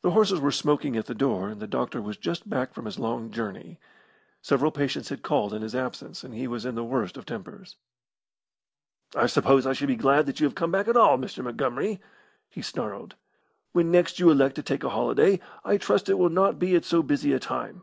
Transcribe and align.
The 0.00 0.12
horses 0.12 0.40
were 0.40 0.50
smoking 0.50 0.96
at 0.96 1.04
the 1.04 1.14
door, 1.14 1.50
and 1.50 1.60
the 1.60 1.66
doctor 1.66 2.00
was 2.00 2.16
just 2.16 2.48
back 2.48 2.72
from 2.72 2.86
his 2.86 2.98
long 2.98 3.30
journey. 3.30 3.78
Several 4.40 4.70
patients 4.72 5.10
had 5.10 5.20
called 5.20 5.52
in 5.52 5.60
his 5.60 5.74
absence, 5.74 6.24
and 6.24 6.32
he 6.32 6.46
was 6.48 6.64
in 6.64 6.74
the 6.74 6.82
worst 6.82 7.18
of 7.18 7.26
tempers. 7.26 7.76
"I 9.14 9.26
suppose 9.26 9.66
I 9.66 9.74
should 9.74 9.88
be 9.88 9.94
glad 9.94 10.24
that 10.24 10.40
you 10.40 10.46
have 10.46 10.54
come 10.54 10.70
back 10.72 10.88
at 10.88 10.96
all, 10.96 11.18
Mr. 11.18 11.44
Montgomery!" 11.44 12.00
he 12.48 12.62
snarled. 12.62 13.14
"When 13.72 13.90
next 13.90 14.18
you 14.18 14.30
elect 14.30 14.54
to 14.56 14.62
take 14.62 14.84
a 14.84 14.88
holiday, 14.88 15.38
I 15.66 15.76
trust 15.76 16.08
it 16.08 16.16
will 16.16 16.30
not 16.30 16.58
be 16.58 16.74
at 16.74 16.86
so 16.86 17.02
busy 17.02 17.34
a 17.34 17.38
time." 17.38 17.82